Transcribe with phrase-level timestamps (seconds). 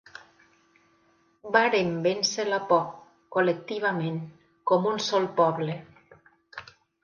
[1.55, 2.81] Vàrem vèncer la por,
[3.37, 4.19] col·lectivament,
[4.73, 5.81] com un sol poble.